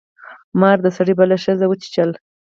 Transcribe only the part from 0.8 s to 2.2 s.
د سړي بله ښځه وچیچله.